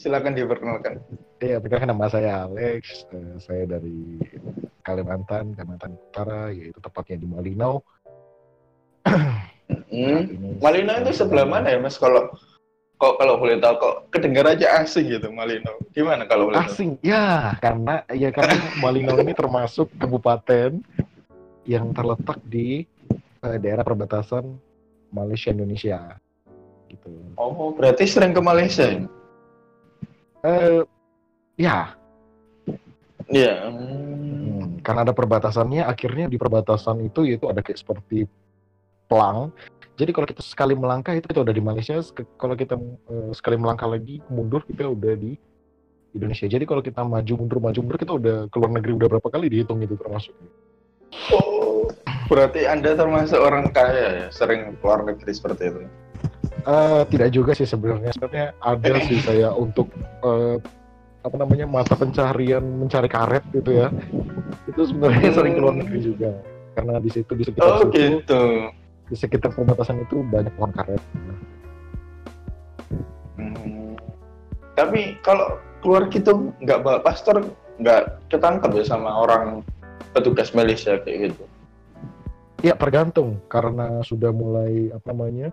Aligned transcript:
silakan 0.00 0.32
diperkenalkan. 0.32 1.04
Iya, 1.44 1.60
perkenalkan 1.60 1.92
nama 1.92 2.08
saya 2.08 2.48
Alex. 2.48 3.04
Eh, 3.12 3.36
saya 3.36 3.68
dari 3.68 4.16
Kalimantan, 4.80 5.52
Kalimantan 5.52 6.00
Utara, 6.00 6.48
yaitu 6.48 6.80
tepatnya 6.80 7.20
di 7.20 7.28
Malinau. 7.28 7.84
Hmm. 9.92 10.56
Malinau 10.58 10.96
itu 11.04 11.12
sebelah 11.12 11.44
mana 11.44 11.68
ya, 11.68 11.78
Mas? 11.78 12.00
Kalau 12.00 12.32
kok 13.00 13.16
kalau 13.16 13.40
boleh 13.40 13.60
tahu 13.60 13.74
kok 13.80 13.96
kedengar 14.12 14.48
aja 14.48 14.80
asing 14.80 15.12
gitu 15.12 15.28
Malinau. 15.28 15.76
Gimana 15.92 16.24
kalau 16.24 16.48
boleh 16.48 16.64
tahu? 16.64 16.72
Asing, 16.72 16.90
ya 17.04 17.52
karena 17.60 18.00
ya 18.08 18.32
karena 18.32 18.56
Malinau 18.82 19.20
ini 19.20 19.36
termasuk 19.36 19.92
kabupaten 20.00 20.80
yang 21.68 21.92
terletak 21.92 22.40
di 22.48 22.88
eh, 23.44 23.58
daerah 23.60 23.84
perbatasan 23.84 24.48
Malaysia 25.12 25.52
Indonesia. 25.52 26.16
Gitu. 26.88 27.12
Oh, 27.38 27.70
berarti 27.70 28.02
sering 28.02 28.34
ke 28.34 28.42
Malaysia 28.42 28.82
ya? 28.82 29.06
Eh, 30.40 30.82
ya, 31.60 32.00
Iya. 33.30 33.70
Hmm, 33.70 34.82
karena 34.82 35.06
ada 35.06 35.14
perbatasannya, 35.14 35.86
akhirnya 35.86 36.26
di 36.26 36.34
perbatasan 36.34 36.98
itu 37.06 37.22
yaitu 37.22 37.46
ada 37.46 37.62
kayak 37.62 37.78
seperti 37.78 38.26
pelang. 39.06 39.54
Jadi 39.94 40.10
kalau 40.10 40.26
kita 40.26 40.42
sekali 40.42 40.74
melangkah 40.74 41.14
itu 41.14 41.30
kita 41.30 41.46
udah 41.46 41.54
di 41.54 41.62
Malaysia, 41.62 41.94
kalau 42.34 42.58
kita 42.58 42.74
eh, 42.80 43.30
sekali 43.36 43.54
melangkah 43.54 43.86
lagi 43.86 44.18
mundur 44.26 44.66
kita 44.66 44.90
udah 44.90 45.14
di 45.14 45.38
Indonesia. 46.10 46.50
Jadi 46.50 46.66
kalau 46.66 46.82
kita 46.82 47.06
maju 47.06 47.32
mundur 47.38 47.58
maju 47.62 47.78
mundur 47.78 47.98
kita 48.02 48.12
udah 48.18 48.36
ke 48.50 48.56
luar 48.58 48.72
negeri 48.74 48.92
udah 48.98 49.08
berapa 49.14 49.28
kali 49.30 49.46
dihitung 49.46 49.78
itu 49.86 49.94
termasuk. 49.94 50.34
Oh, 51.30 51.86
berarti 52.26 52.66
Anda 52.66 52.98
termasuk 52.98 53.38
orang 53.38 53.70
kaya 53.70 54.26
ya, 54.26 54.28
sering 54.34 54.74
keluar 54.82 55.06
negeri 55.06 55.30
seperti 55.30 55.70
itu. 55.70 55.80
Eh, 56.60 57.02
tidak 57.08 57.28
juga 57.32 57.52
sih 57.56 57.64
sebenarnya. 57.64 58.12
Sebenarnya 58.12 58.48
ada 58.60 58.92
sih 59.04 59.18
saya 59.20 59.48
untuk 59.54 59.88
eh, 60.24 60.56
apa 61.20 61.36
namanya 61.36 61.68
mata 61.68 61.92
pencarian 61.96 62.64
mencari 62.64 63.08
karet 63.08 63.44
gitu 63.52 63.70
ya. 63.84 63.88
Itu 64.68 64.88
sebenarnya 64.88 65.30
sering 65.36 65.54
keluar 65.56 65.74
negeri 65.76 66.00
juga. 66.00 66.30
Karena 66.76 66.96
di 67.00 67.10
situ 67.12 67.32
di 67.36 67.44
sekitar 67.44 67.66
Oh, 67.66 67.78
situ 67.84 67.96
gitu. 67.96 68.42
di 69.10 69.16
sekitar 69.18 69.50
perbatasan 69.52 70.06
itu 70.06 70.22
banyak 70.22 70.52
pohon 70.54 70.72
karet. 70.72 71.02
Hmm. 73.36 73.96
Tapi 74.76 75.18
kalau 75.20 75.60
keluar 75.80 76.08
gitu 76.12 76.52
nggak 76.60 76.80
bawa 76.84 77.00
pastor 77.04 77.40
nggak 77.80 78.20
ketangkep 78.28 78.70
ya 78.80 78.84
sama 78.84 79.10
orang 79.12 79.64
petugas 80.12 80.52
Malaysia 80.52 81.00
kayak 81.00 81.32
gitu. 81.32 81.44
Ya 82.60 82.76
tergantung 82.76 83.40
karena 83.48 84.04
sudah 84.04 84.28
mulai 84.32 84.92
apa 84.92 85.16
namanya 85.16 85.48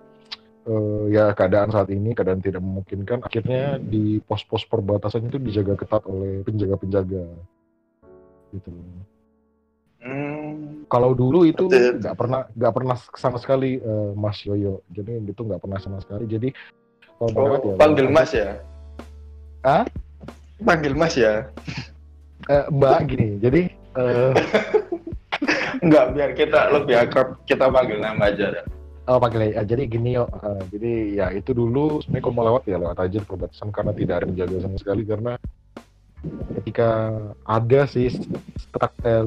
eh, 0.67 1.03
ya 1.15 1.31
keadaan 1.31 1.71
saat 1.71 1.87
ini 1.89 2.11
keadaan 2.11 2.43
tidak 2.43 2.59
memungkinkan 2.59 3.23
akhirnya 3.23 3.79
di 3.79 4.19
pos-pos 4.21 4.67
perbatasan 4.67 5.31
itu 5.31 5.39
dijaga 5.39 5.79
ketat 5.79 6.03
oleh 6.05 6.43
penjaga-penjaga 6.43 7.23
gitu. 8.51 8.71
Hmm. 10.03 10.85
Kalau 10.87 11.11
dulu 11.17 11.47
itu 11.47 11.67
nggak 11.71 12.15
pernah 12.15 12.45
nggak 12.53 12.73
pernah 12.75 12.95
sama 13.15 13.39
sekali 13.39 13.79
eh, 13.79 14.11
Mas 14.13 14.43
Yoyo 14.43 14.85
jadi 14.91 15.23
itu 15.23 15.41
nggak 15.41 15.63
pernah 15.63 15.79
sama 15.81 16.03
sekali 16.03 16.27
jadi 16.27 16.51
kalau 17.17 17.57
Oh, 17.57 17.73
ya 17.73 17.75
panggil 17.81 18.07
Mas 18.13 18.29
ya? 18.29 18.61
Hah? 19.65 19.83
Panggil 20.61 20.93
Mas 20.93 21.17
ya? 21.17 21.49
Eh, 22.45 22.63
Mbak 22.69 22.99
gini 23.09 23.41
jadi 23.41 23.61
eh, 23.97 24.31
Enggak, 25.83 26.05
biar 26.17 26.31
kita 26.33 26.73
lebih 26.73 26.95
akrab, 26.97 27.37
kita 27.45 27.69
panggil 27.69 28.01
nama 28.01 28.33
aja. 28.33 28.65
Oh 29.07 29.23
panggil 29.23 29.55
ya. 29.55 29.63
Jadi 29.63 29.87
gini 29.87 30.19
yo, 30.19 30.27
eh, 30.27 30.61
jadi 30.67 30.91
ya 31.15 31.27
itu 31.31 31.55
dulu 31.55 32.03
sebenarnya 32.03 32.23
kalau 32.27 32.35
mau 32.35 32.45
lewat 32.51 32.63
ya 32.67 32.75
lewat 32.75 32.99
aja 32.99 33.19
perbatasan 33.23 33.71
karena 33.71 33.91
tidak 33.95 34.13
ada 34.19 34.23
yang 34.27 34.31
menjaga 34.35 34.57
sama 34.67 34.77
sekali 34.83 35.03
karena 35.07 35.33
ketika 36.59 36.89
ada 37.47 37.81
sih 37.87 38.11
eh, 38.11 39.23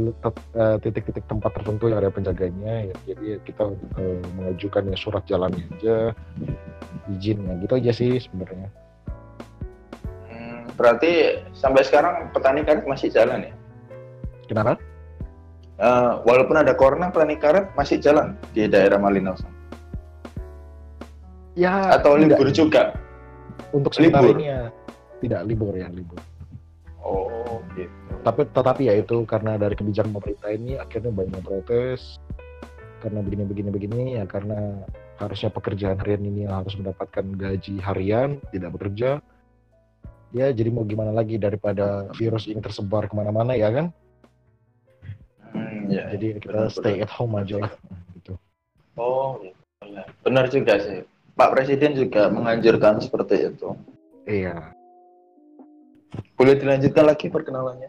eh, 0.53 0.77
titik-titik 0.85 1.25
tempat 1.25 1.51
tertentu 1.57 1.89
yang 1.89 2.03
ada 2.03 2.13
penjaganya 2.13 2.93
ya 2.93 2.97
jadi 3.09 3.41
kita 3.47 3.73
eh, 3.97 4.21
mengajukan 4.37 4.91
ya 4.91 4.97
surat 4.99 5.25
jalannya 5.25 5.65
aja 5.79 6.13
izin 7.17 7.41
ya 7.47 7.55
gitu 7.65 7.73
aja 7.81 7.93
sih 7.97 8.21
sebenarnya. 8.21 8.69
Hmm, 10.29 10.69
berarti 10.77 11.41
sampai 11.57 11.89
sekarang 11.89 12.29
petani 12.37 12.69
karet 12.69 12.85
masih 12.85 13.09
jalan 13.09 13.49
ya? 13.49 13.55
Kenapa? 14.45 14.77
Eh, 15.81 16.13
walaupun 16.29 16.61
ada 16.61 16.77
corona, 16.77 17.09
petani 17.09 17.41
karet 17.41 17.73
masih 17.73 17.97
jalan 17.97 18.37
di 18.53 18.69
daerah 18.69 19.01
Malinau. 19.01 19.33
Ya 21.55 21.93
Atau 21.93 22.17
tidak. 22.17 22.37
libur 22.37 22.49
juga? 22.51 22.83
untuk 23.71 23.95
sementara 23.95 24.27
libur? 24.27 24.35
ini 24.35 24.47
ya 24.51 24.61
tidak 25.21 25.41
libur 25.47 25.73
ya 25.73 25.87
libur. 25.89 26.19
Oh, 27.01 27.63
gitu. 27.73 27.87
tapi 28.21 28.45
tetapi 28.45 28.83
ya 28.85 28.95
itu 28.99 29.23
karena 29.25 29.55
dari 29.57 29.73
kebijakan 29.73 30.11
pemerintah 30.11 30.51
ini 30.51 30.75
akhirnya 30.75 31.09
banyak 31.09 31.39
protes 31.41 32.19
karena 32.99 33.23
begini 33.23 33.47
begini 33.47 33.71
begini 33.71 34.03
ya 34.19 34.25
karena 34.27 34.75
harusnya 35.17 35.49
pekerjaan 35.49 35.97
harian 35.97 36.23
ini 36.23 36.45
harus 36.45 36.75
mendapatkan 36.75 37.25
gaji 37.33 37.79
harian 37.79 38.43
tidak 38.51 38.75
bekerja 38.75 39.23
ya 40.31 40.47
jadi 40.51 40.69
mau 40.69 40.83
gimana 40.83 41.11
lagi 41.11 41.39
daripada 41.39 42.11
virus 42.13 42.45
ini 42.45 42.59
tersebar 42.59 43.07
ke 43.07 43.15
mana-mana 43.15 43.55
ya 43.55 43.71
kan 43.71 43.87
Hmm, 45.51 45.91
ya. 45.91 46.07
jadi 46.15 46.39
kita 46.39 46.53
benar, 46.53 46.71
stay 46.71 46.95
benar. 46.97 47.07
at 47.07 47.13
home 47.13 47.35
aja 47.35 47.57
lah 47.61 47.73
gitu 48.15 48.35
Oh. 48.95 49.41
Ya, 49.81 50.05
Benar 50.21 50.47
juga 50.47 50.79
sih. 50.79 51.03
Pak 51.41 51.57
Presiden 51.57 51.97
juga 51.97 52.29
menganjurkan 52.29 53.01
seperti 53.01 53.49
itu. 53.49 53.73
iya 54.29 54.77
Boleh 56.37 56.53
dilanjutkan 56.55 57.09
lagi 57.09 57.33
perkenalannya? 57.33 57.89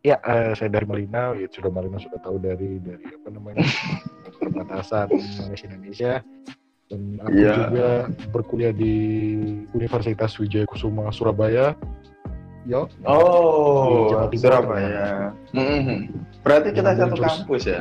ya 0.00 0.16
eh, 0.16 0.56
saya 0.56 0.72
dari 0.72 0.88
Malinau 0.88 1.36
ya 1.36 1.44
sudah 1.52 1.68
Malinau 1.68 2.00
sudah 2.00 2.16
tahu 2.24 2.40
dari 2.40 2.80
dari 2.80 3.04
apa 3.04 3.28
namanya 3.28 3.60
perbatasan 4.40 5.12
Malaysia 5.44 5.66
Indonesia 5.68 6.12
dan 6.88 7.20
aku 7.20 7.36
Iya. 7.36 7.52
juga 7.68 7.88
berkuliah 8.32 8.72
di 8.72 8.94
Universitas 9.70 10.32
Wijaya 10.40 10.64
Kusuma 10.64 11.12
Surabaya 11.12 11.76
yo 12.64 12.88
Oh. 13.04 14.08
Surabaya. 14.32 15.36
Hmm. 15.52 16.08
Berarti 16.40 16.72
kita 16.72 16.96
satu 16.96 17.20
jurusan. 17.20 17.44
kampus 17.44 17.62
ya? 17.68 17.80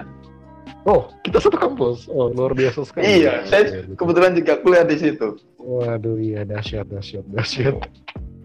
Oh 0.86 1.12
kita 1.22 1.38
satu 1.38 1.56
kampus 1.56 2.08
oh 2.08 2.30
luar 2.30 2.52
biasa 2.52 2.84
sekali 2.84 3.22
Iya, 3.22 3.44
saya 3.46 3.64
gitu. 3.68 3.96
kebetulan 3.96 4.32
juga 4.34 4.54
kuliah 4.58 4.84
di 4.84 4.96
situ. 4.96 5.36
waduh 5.58 6.16
iya 6.16 6.44
dahsyat 6.44 6.88
dahsyat 6.88 7.26
dahsyat 7.30 7.76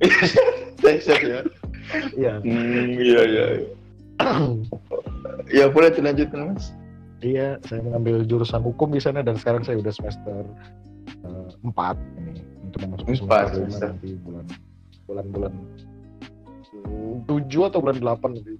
Dahsyat 0.77 1.21
ya. 1.23 1.41
iya 2.13 2.33
Hmm, 2.39 2.87
iya, 2.93 3.23
iya. 3.25 3.47
iya. 3.55 3.69
Ya, 5.47 5.65
boleh 5.67 5.91
dilanjutkan, 5.91 6.53
Mas. 6.53 6.73
iya 7.19 7.57
saya 7.63 7.81
mengambil 7.81 8.21
jurusan 8.23 8.61
hukum 8.61 8.89
di 8.89 8.99
sana 8.99 9.21
dan 9.21 9.35
sekarang 9.35 9.63
saya 9.63 9.79
udah 9.79 9.91
semester 9.91 10.45
eh, 11.23 11.49
empat 11.63 11.97
ini 12.19 12.43
untuk 12.63 12.79
masuk 12.87 13.07
Empat 13.25 13.47
semester. 13.55 13.89
nanti 13.91 14.09
bulan 14.21 14.45
bulan 15.05 15.27
bulan 15.31 15.53
tujuh 17.25 17.63
atau 17.65 17.79
bulan 17.81 17.97
delapan 17.97 18.31
nanti 18.35 18.55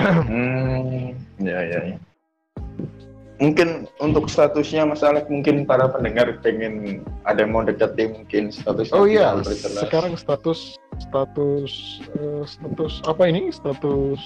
Hmm, 0.00 1.12
ya, 1.36 1.60
ya, 1.60 1.80
ya. 1.84 1.96
Mungkin 3.40 3.88
untuk 4.04 4.28
statusnya 4.28 4.84
Mas 4.84 5.00
Alek, 5.00 5.24
mungkin 5.32 5.64
para 5.64 5.88
pendengar 5.88 6.28
pengen 6.44 7.00
ada 7.24 7.40
yang 7.40 7.56
mau 7.56 7.64
deketi 7.64 8.12
mungkin 8.12 8.52
statusnya. 8.52 8.92
Oh 8.92 9.08
iya, 9.08 9.40
sekarang 9.80 10.12
status 10.12 10.76
status 11.00 11.72
eh, 12.20 12.44
status 12.44 13.00
apa 13.08 13.22
ini? 13.32 13.48
Status 13.48 14.20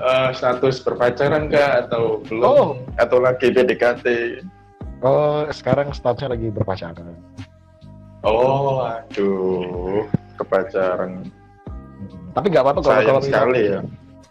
Eh, 0.00 0.30
status 0.34 0.82
berpacaran 0.82 1.46
kah 1.46 1.86
atau 1.86 2.26
belum? 2.26 2.42
Oh. 2.42 2.70
Atau 2.98 3.22
lagi 3.22 3.54
PDKT? 3.54 4.06
oh 5.06 5.46
sekarang 5.54 5.94
statusnya 5.94 6.34
lagi 6.34 6.50
berpacaran. 6.50 7.14
Oh, 8.26 8.84
aduh, 8.84 10.04
kepacaran. 10.36 11.30
Tapi 12.34 12.46
nggak 12.52 12.64
apa-apa 12.66 12.80
kalau 12.82 13.00
kalau 13.06 13.22
sekali 13.24 13.60
ya. 13.72 13.80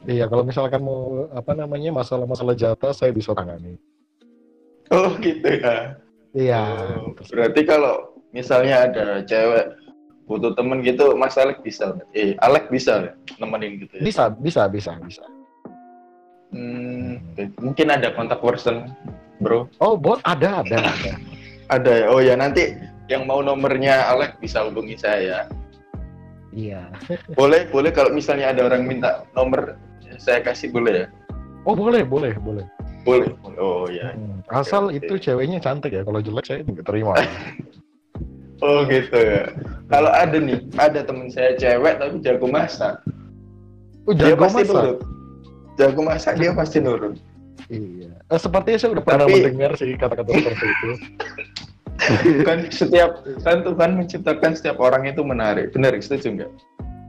Iya, 0.07 0.31
kalau 0.31 0.47
misalkan 0.47 0.79
mau 0.79 1.27
apa 1.35 1.51
namanya 1.51 1.91
masalah-masalah 1.91 2.55
jatah 2.55 2.95
saya 2.95 3.11
bisa 3.11 3.35
tangani. 3.35 3.75
Oh, 4.89 5.11
gitu 5.19 5.43
ya. 5.43 5.99
Iya. 6.31 6.63
Oh, 7.03 7.11
berarti 7.17 7.61
kalau 7.67 8.15
misalnya 8.31 8.87
ada 8.87 9.05
cewek 9.27 9.75
butuh 10.29 10.53
temen 10.55 10.85
gitu, 10.85 11.17
Mas 11.19 11.35
Alek 11.35 11.59
bisa? 11.65 11.97
Eh, 12.15 12.37
Alek 12.39 12.71
bisa 12.71 13.11
nemenin 13.41 13.81
gitu 13.83 13.99
ya? 13.99 14.03
Bisa, 14.05 14.23
bisa, 14.31 14.61
bisa, 14.69 14.93
bisa. 15.03 15.25
Hmm, 16.49 17.21
mungkin 17.61 17.87
ada 17.93 18.13
kontak 18.15 18.41
person, 18.41 18.89
bro. 19.41 19.69
Oh, 19.83 19.99
bot 19.99 20.23
ada, 20.23 20.63
ada, 20.63 20.77
ada. 20.85 21.13
Ada 21.69 21.93
ya. 22.01 22.05
Oh 22.09 22.17
ya 22.17 22.33
nanti 22.33 22.73
yang 23.13 23.29
mau 23.29 23.45
nomornya 23.45 24.09
Alek 24.09 24.41
bisa 24.41 24.65
hubungi 24.65 24.97
saya. 24.97 25.45
Iya. 26.49 26.89
Boleh, 27.37 27.69
boleh 27.69 27.93
kalau 27.93 28.09
misalnya 28.09 28.49
ada 28.49 28.65
orang 28.65 28.89
minta 28.89 29.21
nomor 29.37 29.77
saya 30.19 30.39
kasih 30.39 30.69
boleh 30.69 30.93
ya? 30.93 31.07
Oh, 31.63 31.73
boleh, 31.73 32.03
boleh, 32.03 32.35
boleh. 32.37 32.65
Boleh. 33.01 33.31
Oh 33.55 33.87
ya. 33.87 34.11
Hmm, 34.11 34.43
Asal 34.49 34.87
oke. 34.87 34.99
itu 34.99 35.13
ceweknya 35.17 35.57
cantik 35.57 35.91
ya. 35.91 36.03
Kalau 36.03 36.19
jelek 36.19 36.45
saya 36.45 36.59
nggak 36.61 36.83
terima. 36.83 37.15
Oh 38.59 38.83
gitu 38.83 39.15
ya. 39.15 39.47
kalau 39.87 40.11
ada 40.11 40.35
nih 40.35 40.59
ada 40.75 40.99
temen 40.99 41.31
saya 41.31 41.55
cewek 41.55 41.95
tapi 41.95 42.19
jago 42.19 42.43
masak 42.43 42.99
Oh, 44.03 44.11
dia 44.11 44.35
jago 44.35 44.43
pasti 44.43 44.59
masak. 44.59 44.75
nurut 44.75 44.97
jago 45.73 46.01
masak 46.03 46.33
dia 46.35 46.51
pasti 46.51 46.77
nurut 46.77 47.15
Iya. 47.71 48.11
Eh, 48.19 48.35
sepertinya 48.35 48.75
saya 48.75 48.91
udah 48.91 49.05
pernah 49.05 49.25
Tapi- 49.25 49.35
mendengar 49.39 49.71
sih 49.79 49.95
kata-kata 49.95 50.27
seperti 50.33 50.65
itu. 50.67 50.89
kan 52.43 52.59
setiap 52.67 53.11
kan 53.39 53.57
Tuhan 53.61 53.91
menciptakan 53.95 54.51
setiap 54.51 54.75
orang 54.77 55.05
itu 55.05 55.21
menarik 55.21 55.71
benar 55.71 55.95
setuju 55.95 56.43
nggak 56.43 56.51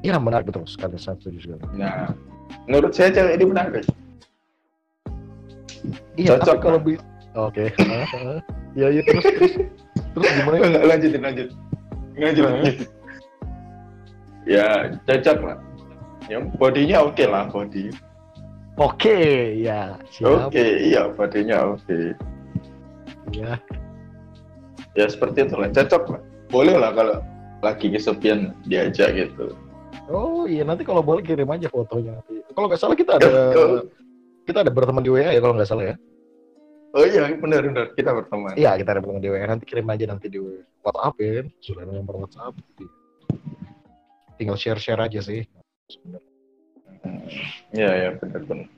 Iya 0.01 0.23
menarik 0.23 0.47
betul 0.47 0.63
sekali 0.65 0.95
saya 0.97 1.19
setuju 1.19 1.51
sekali. 1.51 1.63
nah 1.75 2.15
menurut 2.69 2.93
saya 2.95 3.11
cewek 3.15 3.35
ini 3.41 3.45
menarik 3.47 3.85
Iya, 6.21 6.37
Cocok, 6.37 6.57
kalau 6.61 6.79
bi 6.83 7.01
Oke. 7.33 7.71
Iya, 8.79 8.87
iya 8.95 9.03
terus 9.03 9.25
terus. 9.27 9.53
Terus 10.15 10.27
gimana? 10.31 10.57
Enggak, 10.63 10.85
lanjutin 10.87 11.23
lanjut 11.27 11.49
lanjut. 12.21 12.45
Lanjut 12.47 12.77
ya 14.49 14.67
cocok 15.07 15.39
lah. 15.45 15.59
Ya 16.31 16.39
bodinya 16.59 16.99
oke 17.11 17.25
lah 17.27 17.51
body 17.51 17.91
Oke, 18.79 19.19
ya 19.61 19.99
siap. 20.09 20.49
oke 20.49 20.65
iya 20.79 21.11
bodinya 21.13 21.75
oke. 21.75 22.15
Iya. 23.35 23.59
ya 24.99 25.07
seperti 25.07 25.47
itu 25.47 25.55
lah 25.59 25.69
cocok 25.75 26.03
lah. 26.17 26.23
Boleh 26.51 26.77
lah 26.79 26.91
kalau 26.95 27.17
lagi 27.63 27.93
kesepian 27.93 28.55
diajak 28.67 29.15
gitu 29.15 29.53
Oh 30.11 30.43
iya 30.45 30.67
nanti 30.67 30.83
kalau 30.83 31.01
boleh 31.01 31.23
kirim 31.23 31.47
aja 31.47 31.71
fotonya 31.71 32.19
nanti. 32.19 32.43
Kalau 32.51 32.67
nggak 32.67 32.81
salah 32.81 32.97
kita 32.99 33.17
ada 33.17 33.31
Oh. 33.59 33.83
kita 34.43 34.67
ada 34.67 34.73
berteman 34.75 35.07
di 35.07 35.11
WA 35.15 35.31
ya 35.31 35.39
kalau 35.39 35.55
nggak 35.55 35.71
salah 35.71 35.95
ya. 35.95 35.97
oh 36.91 37.07
iya 37.07 37.31
benar 37.39 37.63
benar 37.63 37.95
kita 37.95 38.11
berteman 38.11 38.59
Iya 38.59 38.75
kita 38.75 38.91
ada 38.91 38.99
berteman 38.99 39.23
di 39.23 39.31
WA 39.31 39.47
nanti 39.47 39.63
kirim 39.63 39.87
aja 39.87 40.05
nanti 40.11 40.27
di 40.27 40.43
WhatsApp 40.83 41.15
ya. 41.23 41.47
Sudah 41.63 41.87
ada 41.87 41.93
nomor 41.95 42.27
WhatsApp. 42.27 42.59
Tinggal 44.35 44.59
share 44.59 44.81
share 44.83 44.99
aja 44.99 45.23
sih. 45.23 45.47
Hmm. 47.01 47.25
iya 47.73 47.91
iya 47.97 48.09
benar 48.19 48.43
benar 48.45 48.69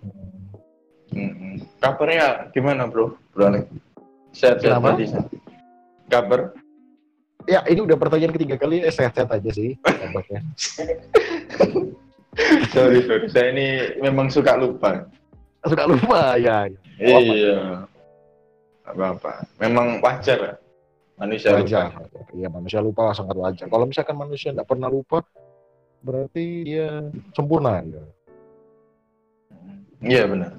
Hmm. 1.13 1.29
Hmm. 1.37 1.57
kabarnya 1.77 2.49
gimana 2.57 2.89
bro 2.89 3.13
bro 3.37 3.53
sehat 4.33 4.65
sehat 4.65 4.81
tadi 4.81 5.05
kabar 6.09 6.57
Ya 7.45 7.61
ini 7.67 7.81
udah 7.83 7.97
pertanyaan 7.97 8.33
ketiga 8.33 8.57
kali 8.57 8.81
eh, 8.81 8.89
sehat-sehat 8.89 9.29
aja 9.29 9.51
sih 9.51 9.77
kabarnya. 9.79 10.41
sorry 12.75 13.01
sorry 13.05 13.27
saya 13.29 13.47
ini 13.53 13.67
memang 14.01 14.29
suka 14.29 14.57
lupa 14.57 15.05
Suka 15.63 15.85
lupa 15.87 16.35
ya. 16.37 16.67
ya. 16.99 17.19
Iya 17.21 17.59
apa 18.83 19.15
apa 19.15 19.33
memang 19.59 20.01
wajar 20.01 20.59
manusia 21.15 21.55
Wajar. 21.55 21.93
lupa 21.93 22.21
Iya 22.33 22.49
manusia 22.49 22.81
lupa 22.81 23.13
sangat 23.13 23.37
wajar. 23.37 23.67
Kalau 23.69 23.85
misalkan 23.85 24.17
manusia 24.17 24.51
nggak 24.51 24.67
pernah 24.67 24.89
lupa 24.89 25.21
berarti 26.03 26.67
dia 26.67 27.07
sempurna 27.31 27.79
ya. 27.83 28.03
iya 30.01 30.25
benar 30.27 30.53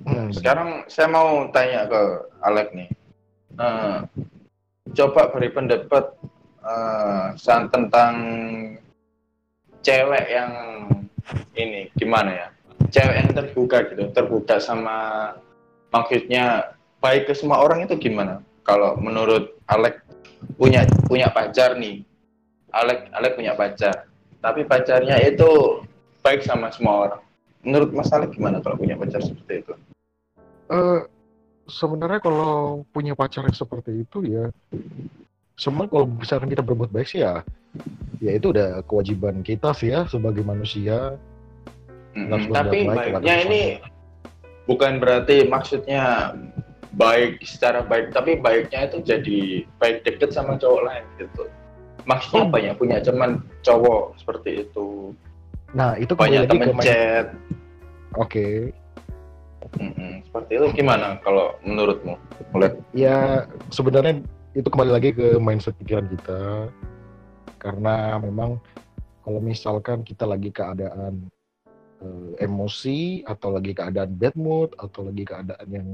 Hmm. 0.00 0.32
sekarang 0.32 0.88
saya 0.88 1.06
mau 1.06 1.46
tanya 1.52 1.84
ke 1.86 2.00
Alek 2.42 2.72
nih 2.72 2.88
Eh, 3.54 3.98
coba 4.96 5.30
beri 5.32 5.50
pendapat 5.52 6.16
san- 7.36 7.70
tentang 7.72 8.14
cewek 9.80 10.24
yang 10.28 10.52
ini 11.56 11.88
gimana 11.96 12.30
ya? 12.32 12.48
Cewek 12.90 13.16
yang 13.16 13.30
terbuka 13.36 13.86
gitu 13.92 14.10
terbuka 14.10 14.56
sama 14.58 15.30
maksudnya 15.94 16.74
baik 17.00 17.30
ke 17.30 17.34
semua 17.36 17.62
orang 17.62 17.84
itu 17.86 17.96
gimana? 17.96 18.44
Kalau 18.64 18.96
menurut 19.00 19.56
Alek 19.68 20.04
punya 20.56 20.84
punya 21.06 21.28
pacar 21.32 21.76
nih. 21.76 22.04
Alek 22.70 23.10
Alek 23.14 23.34
punya 23.36 23.52
pacar 23.56 24.10
tapi 24.40 24.64
pacarnya 24.64 25.20
itu 25.20 25.80
baik 26.24 26.40
sama 26.44 26.72
semua 26.72 27.08
orang. 27.08 27.22
Menurut 27.60 27.92
Mas 27.92 28.08
Alek 28.08 28.32
gimana 28.32 28.64
kalau 28.64 28.80
punya 28.80 28.96
pacar 28.96 29.20
seperti 29.20 29.64
itu? 29.64 29.72
Eh, 30.72 31.00
sebenarnya 31.70 32.20
kalau 32.20 32.82
punya 32.90 33.14
pacar 33.14 33.46
yang 33.46 33.54
seperti 33.54 34.02
itu 34.02 34.26
ya 34.26 34.50
semua 35.60 35.86
kalau 35.86 36.08
misalkan 36.08 36.48
kita 36.48 36.64
berbuat 36.64 36.90
baik 36.90 37.08
sih 37.08 37.20
ya 37.20 37.44
ya 38.20 38.32
itu 38.36 38.52
udah 38.52 38.84
kewajiban 38.84 39.40
kita 39.40 39.72
sih 39.72 39.92
ya 39.92 40.04
sebagai 40.08 40.44
manusia. 40.44 41.16
Mm, 42.16 42.26
Harus 42.26 42.46
tapi 42.50 42.78
baik 42.84 43.22
baiknya 43.22 43.34
ini 43.46 43.62
bukan 44.66 44.98
berarti 44.98 45.46
maksudnya 45.46 46.34
baik 46.98 47.38
secara 47.46 47.86
baik, 47.86 48.10
tapi 48.10 48.34
baiknya 48.42 48.90
itu 48.90 48.98
jadi 49.06 49.40
baik 49.78 50.02
deket 50.02 50.34
sama 50.34 50.58
cowok 50.58 50.82
lain 50.90 51.04
gitu. 51.22 51.46
Maksudnya 52.02 52.44
Oh. 52.48 52.50
banyak 52.50 52.74
punya 52.80 52.98
teman 52.98 53.44
cowok 53.62 54.18
seperti 54.18 54.66
itu, 54.66 55.14
nah 55.76 55.94
itu 56.00 56.16
banyak 56.16 56.48
lagi 56.48 56.58
ke 56.58 56.72
chat, 56.82 57.26
oke 58.16 58.46
Mm-mm. 59.76 60.24
seperti 60.24 60.52
itu 60.56 60.66
gimana 60.82 61.20
kalau 61.20 61.54
menurutmu? 61.62 62.16
Mulai 62.56 62.80
ya 62.96 63.44
sebenarnya 63.68 64.24
itu 64.56 64.66
kembali 64.66 64.90
lagi 64.90 65.10
ke 65.14 65.38
mindset 65.38 65.76
pikiran 65.78 66.10
kita 66.10 66.72
karena 67.60 68.16
memang 68.18 68.58
kalau 69.20 69.38
misalkan 69.38 70.00
kita 70.02 70.24
lagi 70.24 70.50
keadaan 70.50 71.28
eh, 72.00 72.30
emosi 72.42 73.22
atau 73.28 73.52
lagi 73.52 73.76
keadaan 73.76 74.16
bad 74.16 74.34
mood 74.34 74.72
atau 74.80 75.06
lagi 75.06 75.22
keadaan 75.28 75.68
yang 75.68 75.88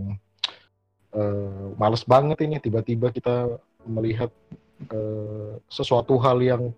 eh, 1.13 1.67
males 1.77 2.07
banget 2.07 2.39
ini 2.47 2.63
tiba-tiba 2.63 3.11
kita 3.11 3.61
melihat 3.85 4.31
eh, 4.89 5.59
sesuatu 5.67 6.17
hal 6.23 6.39
yang 6.41 6.71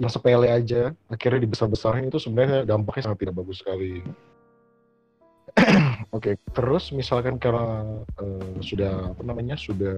yang 0.00 0.10
sepele 0.10 0.50
aja 0.50 0.90
akhirnya 1.06 1.46
dibesar-besarin 1.46 2.10
itu 2.10 2.18
sebenarnya 2.18 2.66
dampaknya 2.66 3.06
sangat 3.06 3.18
tidak 3.22 3.38
bagus 3.38 3.62
sekali. 3.62 4.02
Oke, 6.12 6.36
terus 6.52 6.92
misalkan 6.92 7.40
karena 7.40 7.88
eh, 8.20 8.60
sudah 8.60 9.16
apa 9.16 9.22
namanya 9.24 9.56
sudah 9.56 9.96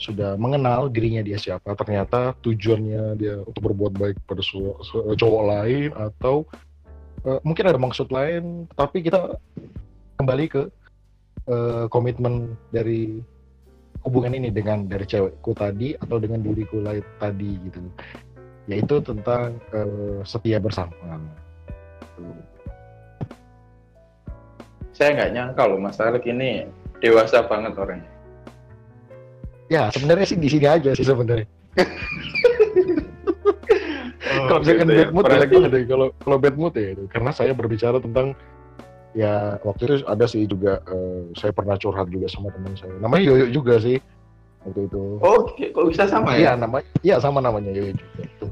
sudah 0.00 0.34
mengenal 0.40 0.88
dirinya 0.88 1.20
dia 1.20 1.36
siapa, 1.36 1.76
ternyata 1.76 2.32
tujuannya 2.40 3.20
dia 3.20 3.44
untuk 3.44 3.70
berbuat 3.70 3.92
baik 3.94 4.16
pada 4.24 4.40
cowok 5.12 5.42
lain 5.44 5.92
atau 5.92 6.48
eh, 7.28 7.40
mungkin 7.44 7.68
ada 7.68 7.76
maksud 7.76 8.08
lain, 8.08 8.64
tapi 8.72 9.04
kita 9.04 9.36
kembali 10.16 10.44
ke 10.48 10.62
eh, 11.52 11.84
komitmen 11.92 12.56
dari 12.72 13.20
hubungan 14.08 14.34
ini 14.40 14.48
dengan 14.48 14.88
dari 14.88 15.04
cewekku 15.04 15.52
tadi 15.52 15.94
atau 16.00 16.16
dengan 16.16 16.40
diriku 16.40 16.80
lain 16.80 17.04
tadi 17.20 17.60
gitu, 17.68 17.80
yaitu 18.72 19.04
tentang 19.04 19.60
eh, 19.76 20.24
setia 20.24 20.56
bersama. 20.58 21.20
Saya 25.02 25.18
nggak 25.18 25.32
nyangka 25.34 25.62
loh 25.66 25.82
Mas 25.82 25.98
Alek 25.98 26.30
ini 26.30 26.70
dewasa 27.02 27.42
banget 27.50 27.74
orangnya. 27.74 28.06
Ya 29.66 29.90
sebenarnya 29.90 30.30
sih 30.30 30.38
di 30.38 30.46
sini 30.46 30.66
aja 30.70 30.94
sih 30.94 31.02
sebenarnya. 31.02 31.50
kalau 34.22 34.62
misalkan 34.62 34.86
gitu 34.86 34.94
ya. 34.94 35.02
bad 35.02 35.10
mood 35.10 35.24
ya 35.26 35.38
banget. 35.42 35.70
Kalau 35.90 36.06
kalau 36.22 36.36
bad 36.38 36.54
mood 36.54 36.74
ya 36.78 36.94
itu 36.94 37.10
karena 37.10 37.34
saya 37.34 37.50
berbicara 37.50 37.98
tentang 37.98 38.38
ya 39.18 39.58
waktu 39.66 39.82
itu 39.90 39.94
ada 40.06 40.24
sih 40.30 40.46
juga 40.46 40.78
eh, 40.86 41.34
saya 41.34 41.50
pernah 41.50 41.74
curhat 41.74 42.06
juga 42.06 42.30
sama 42.30 42.54
teman 42.54 42.78
saya. 42.78 42.94
Namanya 43.02 43.26
Yoyo 43.26 43.50
juga 43.50 43.82
sih 43.82 43.98
waktu 44.62 44.86
itu. 44.86 45.18
Oh, 45.18 45.50
kok 45.50 45.84
bisa 45.90 46.06
sama 46.06 46.38
Iya 46.38 46.54
ya? 46.54 46.62
nama, 46.62 46.78
iya 47.02 47.18
sama 47.18 47.42
namanya 47.42 47.74
Yoyo 47.74 47.98
juga. 47.98 48.22
Itu. 48.22 48.46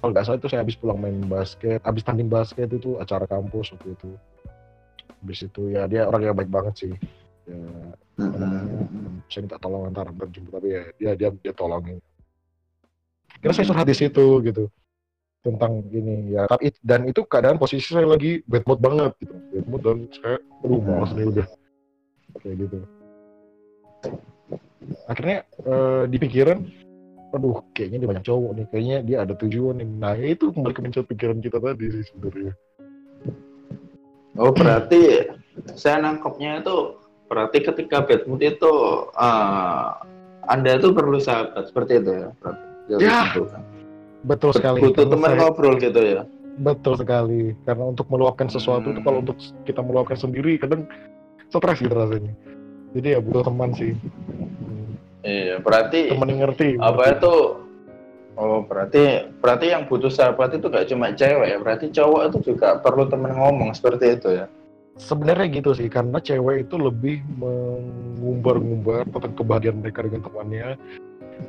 Kalau 0.00 0.16
nggak 0.16 0.24
salah 0.24 0.38
itu 0.40 0.48
saya 0.48 0.64
habis 0.64 0.80
pulang 0.80 0.96
main 0.96 1.20
basket, 1.28 1.84
habis 1.84 2.00
tanding 2.08 2.32
basket 2.32 2.72
itu 2.72 2.96
acara 2.96 3.28
kampus 3.28 3.76
waktu 3.76 3.92
itu. 3.92 4.16
Habis 5.24 5.48
itu 5.48 5.72
ya 5.72 5.88
dia 5.88 6.04
orang 6.04 6.20
yang 6.20 6.36
baik 6.36 6.52
banget 6.52 6.74
sih. 6.84 6.92
Ya, 7.48 7.56
Mm-mm. 8.20 9.24
saya 9.32 9.40
minta 9.48 9.56
tolong 9.56 9.88
antar 9.88 10.12
jemput 10.12 10.52
tapi 10.52 10.68
ya 10.76 10.82
dia 11.00 11.12
dia 11.16 11.28
dia 11.32 11.52
tolongin. 11.56 11.96
Karena 13.40 13.56
saya 13.56 13.72
curhat 13.72 13.88
di 13.88 13.96
situ 13.96 14.44
gitu 14.44 14.68
tentang 15.40 15.80
ini 15.88 16.36
ya. 16.36 16.44
Tapi 16.44 16.76
dan 16.84 17.08
itu 17.08 17.24
keadaan 17.24 17.56
posisi 17.56 17.88
saya 17.88 18.04
lagi 18.04 18.44
bad 18.44 18.68
mood 18.68 18.80
banget 18.84 19.12
gitu. 19.24 19.32
Bad 19.32 19.64
mood 19.64 19.80
dan 19.80 19.98
saya 20.12 20.36
aduh 20.60 20.80
malas 20.84 21.10
nih 21.16 21.24
udah. 21.32 21.46
Kayak 22.44 22.56
gitu. 22.68 22.78
Akhirnya 25.08 25.38
eh, 25.64 26.04
di 26.12 26.16
pikiran 26.20 26.58
aduh 27.32 27.64
kayaknya 27.72 27.98
dia 28.04 28.08
banyak 28.12 28.24
cowok 28.28 28.50
nih 28.60 28.66
kayaknya 28.68 28.98
dia 29.08 29.16
ada 29.24 29.34
tujuan 29.40 29.80
nih. 29.80 29.88
Nah 29.88 30.12
itu 30.20 30.52
kembali 30.52 30.74
ke 30.76 30.80
mindset 30.84 31.08
pikiran 31.08 31.40
kita 31.40 31.58
tadi 31.64 31.88
sih 31.88 32.04
sebenarnya 32.12 32.52
Oh 34.34 34.50
berarti 34.50 35.30
saya 35.74 36.00
nangkepnya 36.00 36.60
itu 36.60 36.98
berarti 37.24 37.58
ketika 37.62 38.02
bad 38.02 38.26
mood 38.26 38.42
itu 38.42 38.72
eh, 39.10 39.86
Anda 40.44 40.76
tuh 40.76 40.92
perlu 40.92 41.16
sahabat 41.16 41.66
seperti 41.66 42.02
itu 42.02 42.10
ya? 42.12 42.28
Berarti. 42.36 42.62
Ya, 43.00 43.20
betul 44.22 44.52
sekali 44.52 44.80
Butuh 44.82 45.08
teman 45.08 45.30
saya- 45.30 45.40
ngobrol 45.40 45.74
gitu 45.78 46.00
ya? 46.00 46.22
Betul 46.54 46.94
sekali. 46.94 47.56
Karena 47.64 47.84
untuk 47.88 48.06
meluapkan 48.06 48.46
sesuatu 48.46 48.86
itu 48.86 49.00
Hmm. 49.00 49.06
kalau 49.06 49.18
untuk 49.20 49.36
kita 49.64 49.80
meluapkan 49.80 50.14
sendiri 50.14 50.54
kadang 50.54 50.84
stres 51.48 51.80
gitu 51.80 51.90
rasanya. 51.90 52.34
Jadi 52.92 53.08
ya 53.08 53.18
butuh 53.18 53.42
teman 53.42 53.70
sih. 53.72 53.96
Hmm, 53.96 54.94
Iya, 55.24 55.56
berarti 55.58 56.12
Teman 56.12 56.28
yang 56.28 56.40
ngerti. 56.44 56.68
apa 56.76 56.92
ngerti. 57.00 57.16
itu 57.16 57.32
Oh, 58.34 58.66
berarti 58.66 59.30
berarti 59.38 59.70
yang 59.70 59.86
butuh 59.86 60.10
sahabat 60.10 60.58
itu 60.58 60.66
gak 60.66 60.90
cuma 60.90 61.14
cewek 61.14 61.54
ya, 61.54 61.58
berarti 61.62 61.86
cowok 61.94 62.22
itu 62.34 62.38
juga 62.54 62.82
perlu 62.82 63.06
temen 63.06 63.30
ngomong 63.30 63.70
seperti 63.70 64.18
itu 64.18 64.28
ya. 64.42 64.46
Sebenarnya 64.98 65.46
gitu 65.62 65.70
sih, 65.74 65.86
karena 65.86 66.18
cewek 66.18 66.66
itu 66.66 66.74
lebih 66.78 67.22
mengumbar-ngumbar 67.38 69.06
tentang 69.10 69.34
kebahagiaan 69.38 69.78
mereka 69.82 70.06
dengan 70.06 70.22
temannya. 70.26 70.66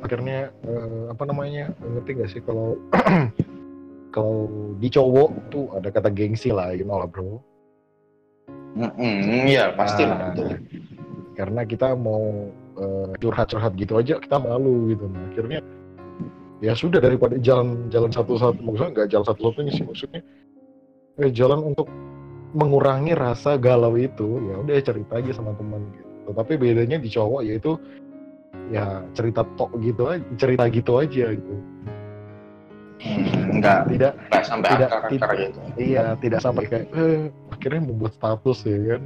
Akhirnya 0.02 0.38
eh, 0.62 1.04
apa 1.10 1.22
namanya? 1.26 1.74
Ngerti 1.82 2.10
gak 2.22 2.30
sih 2.30 2.42
kalau 2.46 2.78
kalau 4.14 4.46
di 4.78 4.86
cowok 4.86 5.30
tuh 5.50 5.66
ada 5.74 5.90
kata 5.90 6.10
gengsi 6.14 6.54
lah, 6.54 6.70
you 6.70 6.86
know 6.86 7.02
lah 7.02 7.10
bro. 7.10 7.42
Mm 8.78 9.50
iya 9.50 9.74
pasti 9.74 10.06
lah. 10.06 10.30
Nah, 10.38 10.58
karena 11.34 11.66
kita 11.66 11.98
mau 11.98 12.46
eh, 12.78 13.10
curhat-curhat 13.18 13.74
gitu 13.74 13.98
aja 13.98 14.22
kita 14.22 14.38
malu 14.38 14.94
gitu. 14.94 15.10
Nah, 15.10 15.22
akhirnya 15.34 15.60
ya 16.64 16.72
sudah 16.72 17.00
daripada 17.00 17.36
jalan 17.40 17.88
jalan 17.92 18.10
satu-satu. 18.12 18.60
Maksudnya 18.60 18.90
nggak 18.92 19.08
jalan 19.12 19.26
satu-satunya 19.26 19.72
sih 19.72 19.84
maksudnya 19.84 20.20
eh, 21.20 21.30
jalan 21.32 21.72
untuk 21.74 21.88
mengurangi 22.56 23.12
rasa 23.12 23.60
galau 23.60 23.92
itu 24.00 24.40
ya 24.48 24.54
udah 24.64 24.74
cerita 24.80 25.20
aja 25.20 25.32
sama 25.36 25.52
teman 25.60 25.84
gitu. 25.92 26.32
Tapi 26.32 26.52
bedanya 26.56 26.96
di 26.96 27.08
cowok 27.12 27.40
yaitu 27.44 27.76
ya 28.72 29.04
cerita 29.14 29.46
tok 29.54 29.70
gitu 29.78 30.10
aja 30.10 30.24
cerita 30.40 30.64
gitu 30.72 30.92
aja 30.98 31.26
gitu. 31.36 31.54
Hmm, 32.96 33.60
enggak 33.60 33.92
tidak 33.92 34.12
enggak 34.32 34.44
sampai 34.48 34.68
tidak- 34.72 34.90
akar-akar 34.90 35.30
gitu. 35.36 35.60
iya 35.76 36.04
tidak 36.16 36.40
sampai 36.40 36.64
kayak 36.64 36.86
eh, 36.96 37.28
akhirnya 37.52 37.80
membuat 37.84 38.16
status 38.16 38.64
ya 38.64 38.96
kan. 38.96 39.02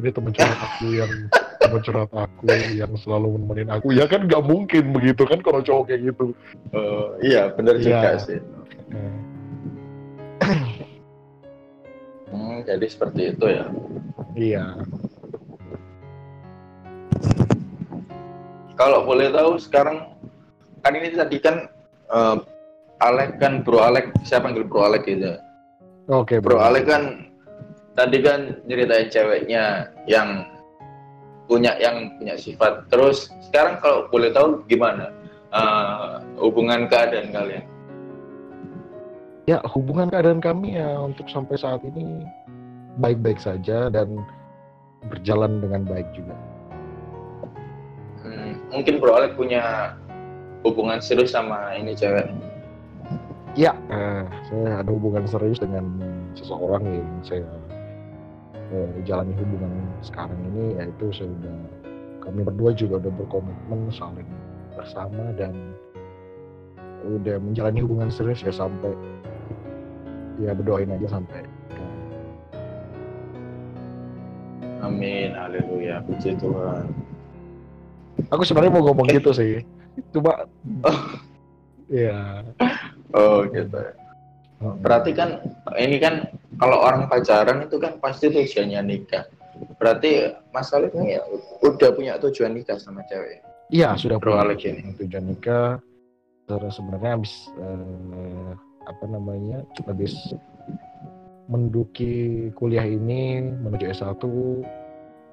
Ini 0.00 0.08
teman 0.08 0.32
curhat 0.32 0.58
aku 0.64 0.86
yang 0.96 1.12
teman 1.66 1.82
curhat 1.82 2.10
aku 2.10 2.46
yang 2.72 2.92
selalu 2.96 3.36
menemenin 3.36 3.68
aku 3.68 3.90
ya 3.90 4.06
kan 4.06 4.24
nggak 4.24 4.42
mungkin 4.42 4.90
begitu 4.90 5.22
kan 5.22 5.38
kalau 5.40 5.60
cowok 5.60 5.90
kayak 5.90 6.00
gitu 6.08 6.32
Oh, 6.70 7.14
iya 7.20 7.50
benar 7.50 7.78
juga 7.78 8.14
Iya. 8.14 8.22
sih. 8.22 8.38
Nah, 8.90 9.14
Hmm, 12.26 12.58
jadi 12.66 12.82
seperti 12.84 13.32
itu 13.32 13.46
ya. 13.46 13.70
iya 14.34 14.64
Kalau 18.74 19.06
boleh 19.06 19.32
tahu 19.32 19.56
sekarang 19.56 20.12
kan 20.82 20.92
ini 20.92 21.14
tadi 21.14 21.38
kan 21.38 21.70
eh, 22.10 22.36
Alek 22.98 23.38
kan 23.38 23.60
Bro 23.62 23.80
Alek 23.80 24.12
siapa 24.22 24.48
panggil 24.48 24.66
Bro 24.66 24.84
Alek 24.84 25.06
gitu. 25.06 25.32
oke 26.06 26.36
Bro 26.42 26.58
Alek 26.58 26.84
kan 26.84 27.02
tadi 27.94 28.20
kan 28.20 28.60
nyeritain 28.66 29.08
ceweknya 29.08 29.64
yang 30.04 30.44
punya 31.46 31.78
yang 31.78 32.18
punya 32.18 32.34
sifat. 32.36 32.86
Terus 32.90 33.30
sekarang 33.48 33.78
kalau 33.78 34.10
boleh 34.10 34.30
tahu 34.34 34.62
gimana 34.66 35.10
eh, 35.54 36.14
hubungan 36.42 36.90
keadaan 36.90 37.30
kalian? 37.30 37.64
Ya, 39.46 39.62
hubungan 39.62 40.10
keadaan 40.10 40.42
kami 40.42 40.74
ya 40.74 40.98
untuk 40.98 41.30
sampai 41.30 41.54
saat 41.54 41.78
ini 41.86 42.26
baik-baik 42.98 43.38
saja 43.38 43.86
dan 43.86 44.18
berjalan 45.06 45.62
dengan 45.62 45.86
baik 45.86 46.08
juga. 46.10 46.34
Hmm, 48.26 48.58
mungkin 48.74 48.98
Bro 48.98 49.14
Alek 49.14 49.38
punya 49.38 49.94
hubungan 50.66 50.98
serius 50.98 51.30
sama 51.30 51.78
ini 51.78 51.94
cewek. 51.94 52.26
Ya, 53.54 53.72
eh, 53.88 54.26
saya 54.50 54.82
ada 54.82 54.90
hubungan 54.90 55.24
serius 55.30 55.62
dengan 55.62 55.86
seseorang 56.34 56.82
yang 56.82 57.08
saya 57.22 57.46
eh, 58.72 58.90
jalani 59.06 59.34
hubungan 59.36 59.72
sekarang 60.02 60.38
ini, 60.54 60.80
yaitu 60.80 61.10
saya 61.14 61.30
udah 61.30 61.58
kami 62.22 62.40
berdua 62.42 62.70
juga 62.74 62.98
udah 63.02 63.12
berkomitmen 63.14 63.80
saling 63.94 64.26
bersama 64.74 65.30
dan 65.38 65.54
udah 67.06 67.38
menjalani 67.38 67.86
hubungan 67.86 68.10
serius 68.10 68.42
ya 68.42 68.50
sampai 68.50 68.90
ya 70.42 70.52
berdoain 70.52 70.90
aja 70.90 71.06
sampai. 71.18 71.46
Amin, 74.84 75.34
haleluya, 75.34 75.98
puji 76.06 76.38
Tuhan. 76.38 76.86
aku 78.32 78.42
sebenarnya 78.48 78.72
mau 78.72 78.84
ngomong 78.90 79.06
gitu 79.12 79.30
sih 79.30 79.60
cuma 80.08 80.48
ya 81.92 82.42
Oh 83.14 83.46
gitu. 83.48 83.80
Berarti 84.84 85.10
kan 85.16 85.40
ini 85.76 85.96
kan 85.96 86.28
kalau 86.56 86.78
orang 86.82 87.08
pacaran 87.08 87.64
itu 87.64 87.76
kan 87.80 87.96
pasti 88.00 88.32
tujuannya 88.32 88.80
nikah. 88.84 89.24
Berarti 89.80 90.36
Mas 90.52 90.68
Alif 90.72 90.92
ini 90.96 91.16
ya 91.16 91.22
udah 91.64 91.90
punya 91.96 92.20
tujuan 92.20 92.52
nikah 92.56 92.76
sama 92.76 93.00
cewek. 93.08 93.40
Iya 93.72 93.96
sudah 93.96 94.20
Bro 94.20 94.36
punya 94.36 94.56
ini. 94.56 94.92
tujuan 95.00 95.24
nikah. 95.32 95.80
Terus 96.46 96.78
sebenarnya 96.78 97.12
habis 97.18 97.34
eh, 97.58 98.52
apa 98.86 99.04
namanya 99.10 99.66
habis 99.90 100.14
menduki 101.46 102.48
kuliah 102.58 102.86
ini 102.86 103.38
menuju 103.42 103.90
S1 103.94 104.18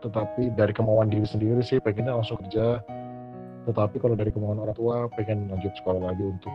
tetapi 0.05 0.51
dari 0.53 0.73
kemauan 0.75 1.09
diri 1.09 1.25
sendiri 1.25 1.61
sih 1.65 1.81
pengennya 1.81 2.17
langsung 2.17 2.37
kerja 2.45 2.81
tetapi 3.63 3.95
kalau 3.97 4.13
dari 4.13 4.29
kemauan 4.29 4.59
orang 4.59 4.75
tua 4.75 5.07
pengen 5.15 5.47
lanjut 5.47 5.71
sekolah 5.79 6.11
lagi 6.11 6.21
untuk 6.27 6.51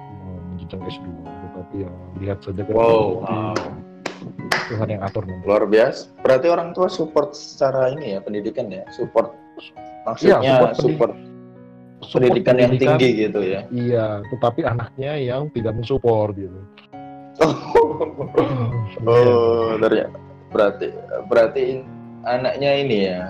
menjenjang 0.52 0.82
S2 0.84 1.06
tetapi 1.24 1.74
ya 1.82 1.92
lihat 2.22 2.38
saja 2.44 2.60
kan 2.62 2.74
Wow, 2.76 3.24
wow. 3.24 3.54
Tuhan 4.68 4.88
yang 4.92 5.02
atur. 5.04 5.24
Luar 5.44 5.64
biasa. 5.64 6.12
Berarti 6.20 6.46
orang 6.50 6.76
tua 6.76 6.88
support 6.92 7.32
secara 7.32 7.92
ini 7.92 8.16
ya 8.16 8.20
pendidikan 8.20 8.68
ya, 8.68 8.84
support. 8.92 9.32
Maksudnya 10.04 10.38
Iya, 10.40 10.52
support 10.54 10.72
support, 10.78 11.12
Support 11.98 12.12
pendidikan 12.30 12.54
yang 12.56 12.70
pendidikan, 12.72 12.98
tinggi 12.98 13.10
gitu 13.26 13.40
ya. 13.42 13.60
Iya, 13.74 14.06
tetapi 14.30 14.60
anaknya 14.62 15.12
yang 15.18 15.50
tidak 15.50 15.72
mensupport 15.74 16.30
gitu. 16.36 16.60
oh, 19.06 19.78
ternyata 19.78 20.18
berarti 20.48 20.86
berarti 21.30 21.62
anaknya 22.26 22.70
ini 22.82 22.98
ya. 23.10 23.22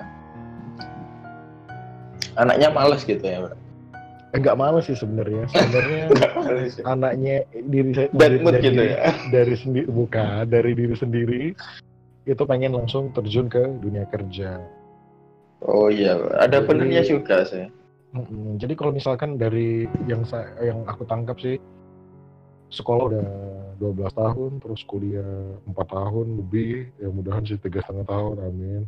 Anaknya 2.39 2.71
males 2.71 3.03
gitu 3.03 3.25
ya, 3.25 3.51
Enggak 4.37 4.59
males 4.61 4.85
sih 4.85 4.97
sebenarnya. 4.97 5.49
Sebenarnya 5.49 6.03
ya. 6.13 6.83
anaknya 6.85 7.37
diri 7.49 7.91
saya 7.97 8.09
dari- 8.13 8.41
dari 8.45 8.61
gitu 8.61 8.83
ya. 8.85 8.99
Dari 9.33 9.55
sendiri 9.57 9.89
bukan 9.89 10.45
dari 10.47 10.73
diri 10.77 10.95
sendiri 10.95 11.43
itu 12.29 12.43
pengen 12.45 12.77
langsung 12.77 13.09
terjun 13.17 13.49
ke 13.49 13.65
dunia 13.81 14.05
kerja. 14.13 14.61
Oh 15.65 15.89
iya, 15.89 16.15
ada 16.39 16.61
benernya 16.61 17.03
juga 17.03 17.43
sih. 17.43 17.67
Mm-mm. 18.13 18.57
Jadi 18.57 18.73
kalau 18.73 18.93
misalkan 18.93 19.37
dari 19.37 19.85
yang 20.05 20.25
saya 20.25 20.49
yang 20.61 20.85
aku 20.85 21.05
tangkap 21.05 21.37
sih 21.41 21.57
sekolah 22.69 23.05
udah 23.09 23.27
12 23.81 24.13
tahun 24.13 24.51
terus 24.61 24.81
kuliah 24.85 25.57
4 25.65 25.73
tahun 25.89 26.27
lebih 26.37 26.93
ya 27.01 27.09
mudahan 27.09 27.41
sih 27.49 27.57
tiga 27.57 27.81
setengah 27.81 28.05
tahun 28.05 28.37
amin 28.45 28.83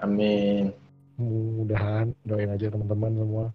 Amin. 0.00 0.72
mudahan 1.20 2.16
doain 2.24 2.48
aja 2.48 2.72
teman-teman 2.72 3.12
semua 3.12 3.46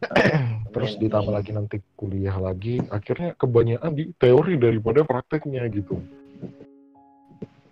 terus 0.74 0.96
ditambah 0.96 1.32
lagi 1.32 1.50
nanti 1.52 1.76
kuliah 1.98 2.36
lagi 2.40 2.80
akhirnya 2.88 3.36
kebanyakan 3.36 3.92
di 3.92 4.04
teori 4.16 4.56
daripada 4.56 5.04
prakteknya 5.04 5.66
gitu 5.68 6.00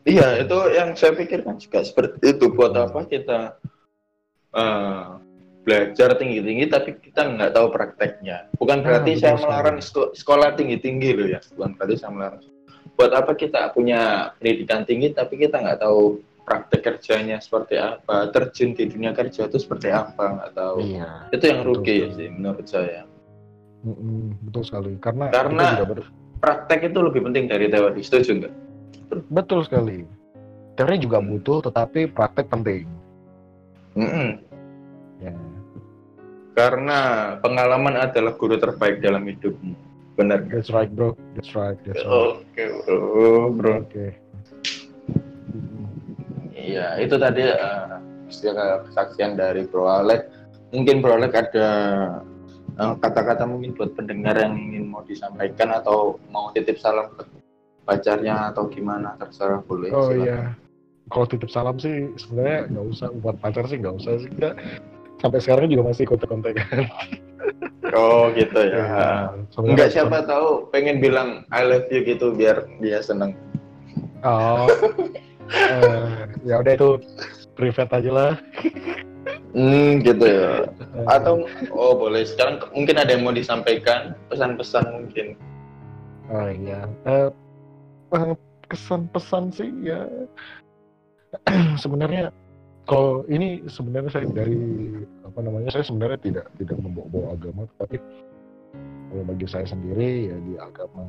Iya, 0.08 0.40
itu 0.40 0.56
yang 0.73 0.97
saya 0.97 1.12
pikirkan 1.12 1.61
juga 1.61 1.85
seperti 1.85 2.32
itu. 2.32 2.49
Buat 2.49 2.73
apa 2.80 3.04
kita 3.04 3.61
eh, 4.56 5.04
belajar 5.68 6.16
tinggi-tinggi 6.16 6.64
tapi 6.73 6.97
kita 6.97 7.28
nggak 7.28 7.52
tahu 7.52 7.68
prakteknya. 7.68 8.49
Bukan 8.56 8.80
Nah, 8.80 8.85
berarti 8.88 9.20
betul 9.20 9.23
saya 9.28 9.37
melarang 9.37 9.78
seko- 9.85 10.16
sekolah 10.16 10.56
tinggi-tinggi 10.56 11.11
loh 11.12 11.28
ya. 11.28 11.40
Bukan 11.52 11.76
berarti 11.76 11.94
saya 12.00 12.12
melarang. 12.16 12.40
Buat 12.97 13.12
apa 13.20 13.37
kita 13.37 13.68
punya 13.76 14.32
pendidikan 14.40 14.88
tinggi 14.88 15.12
tapi 15.12 15.37
kita 15.37 15.61
nggak 15.61 15.85
tahu 15.85 16.25
praktek 16.48 16.80
kerjanya 16.80 17.36
seperti 17.36 17.76
apa, 17.76 18.32
terjun 18.32 18.72
di 18.72 18.88
dunia 18.88 19.12
kerja 19.12 19.44
itu 19.44 19.60
seperti 19.60 19.92
apa 19.92 20.24
nggak 20.32 20.52
tahu. 20.56 20.80
iya 20.80 21.28
Itu 21.28 21.44
yang 21.44 21.60
Betul 21.60 21.72
rugi 21.76 21.96
sekali. 22.00 22.16
sih 22.16 22.28
menurut 22.32 22.64
saya. 22.66 23.02
Mm-mm, 23.78 24.34
betul 24.42 24.62
sekali 24.64 24.92
karena 24.96 25.28
Karena- 25.28 25.84
ber- 25.84 26.16
Praktek 26.38 26.88
itu 26.88 26.98
lebih 26.98 27.20
penting 27.20 27.44
dari 27.46 27.66
teori. 27.66 27.98
Setuju 27.98 28.30
nggak? 28.38 28.54
betul 29.28 29.60
sekali 29.60 30.04
teori 30.74 30.96
juga 30.96 31.18
Hmm. 31.18 31.28
butuh 31.30 31.58
tetapi 31.62 32.06
praktek 32.08 32.46
penting 32.46 32.84
Mm-mm. 33.94 34.36
ya 35.18 35.32
Karena 36.52 36.98
pengalaman 37.38 37.94
adalah 37.96 38.34
guru 38.34 38.54
terbaik 38.54 38.98
dalam 38.98 39.22
hidupmu. 39.22 39.74
Benar 40.14 40.42
that's 40.46 40.68
right 40.68 40.90
bro 40.90 41.14
that's 41.32 41.54
right 41.54 41.78
that's 41.82 42.02
right 42.02 42.42
Oke, 42.42 42.62
bro, 42.84 42.98
bro. 43.52 43.74
oke 43.80 43.94
Mm-mm. 43.96 44.27
Iya, 46.68 47.00
itu 47.00 47.16
tadi 47.16 47.48
eh, 47.48 47.96
istilah 48.28 48.84
kesaksian 48.84 49.40
dari 49.40 49.64
Bro 49.64 49.88
Alek. 49.88 50.28
Mungkin 50.76 51.00
Bro 51.00 51.16
Alek 51.16 51.32
ada 51.32 51.68
eh, 52.76 52.94
kata-kata 53.00 53.48
mungkin 53.48 53.72
buat 53.72 53.96
pendengar 53.96 54.37
yang 54.37 54.52
ingin 54.52 54.92
mau 54.92 55.00
disampaikan 55.08 55.72
atau 55.72 56.20
mau 56.28 56.52
titip 56.52 56.76
salam 56.76 57.08
ke 57.16 57.25
pacarnya 57.88 58.52
atau 58.52 58.68
gimana 58.68 59.16
terserah 59.16 59.64
boleh. 59.64 59.88
oh 59.96 60.12
silakan. 60.12 60.20
iya 60.28 60.38
kalau 61.08 61.25
titip 61.25 61.48
salam 61.48 61.80
sih 61.80 62.12
sebenarnya 62.20 62.68
nggak 62.68 62.84
usah 62.92 63.08
buat 63.25 63.37
pacar 63.40 63.64
sih 63.64 63.80
nggak 63.80 63.96
usah 63.96 64.12
sih 64.20 64.28
Nggak. 64.37 64.54
sampai 65.25 65.40
sekarang 65.40 65.72
juga 65.72 65.88
masih 65.88 66.04
kontak-kontakan 66.04 66.84
Oh 67.96 68.28
gitu 68.37 68.60
ya. 68.60 68.84
Ya, 68.84 69.08
Enggak 69.56 69.96
siapa 69.96 70.20
tahu 70.28 70.68
pengen 70.68 71.00
bilang 71.00 71.48
I 71.48 71.64
love 71.64 71.88
you 71.88 72.04
gitu 72.04 72.37
biar 72.37 72.68
dia 72.84 73.00
seneng. 73.00 73.32
Oh, 74.20 74.68
eh, 75.52 76.08
ya 76.44 76.60
udah 76.60 76.72
itu 76.74 76.90
private 77.56 77.92
aja 77.92 78.10
lah. 78.10 78.32
Hmm 79.52 80.04
gitu 80.04 80.24
ya. 80.24 80.68
Eh, 80.68 81.06
Atau 81.08 81.48
oh 81.72 81.92
boleh 81.96 82.24
sekarang 82.24 82.60
mungkin 82.72 82.96
ada 83.00 83.10
yang 83.16 83.24
mau 83.24 83.34
disampaikan 83.34 84.12
pesan-pesan 84.28 84.84
mungkin. 84.92 85.26
oh 86.28 86.48
iya, 86.52 86.84
Eh, 87.08 87.28
eh, 88.12 88.34
kesan 88.68 89.08
pesan 89.08 89.48
sih 89.48 89.72
ya 89.80 90.04
sebenarnya 91.82 92.28
kalau 92.84 93.24
ini 93.32 93.64
sebenarnya 93.64 94.12
saya 94.12 94.28
dari 94.28 94.60
apa 95.24 95.40
namanya 95.40 95.72
saya 95.72 95.84
sebenarnya 95.88 96.20
tidak 96.20 96.46
tidak 96.60 96.76
membawa 96.80 97.32
agama 97.32 97.64
tapi 97.80 97.96
kalau 99.08 99.24
bagi 99.24 99.46
saya 99.48 99.64
sendiri 99.64 100.28
ya 100.32 100.36
di 100.44 100.54
agama 100.60 101.04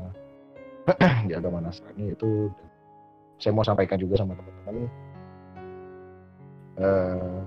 di 1.28 1.34
agama 1.36 1.68
Nasrani 1.68 2.16
itu 2.16 2.48
saya 3.40 3.56
mau 3.56 3.64
sampaikan 3.64 3.96
juga 3.96 4.20
sama 4.20 4.36
teman-teman 4.36 4.76
eh, 6.80 7.40